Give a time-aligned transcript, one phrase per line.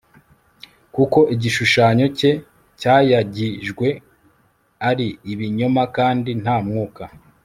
[0.95, 2.31] kuko igishushanyo cye
[2.79, 3.87] cyayagijwe
[4.89, 7.03] ari ibinyoma kandi nta mwuka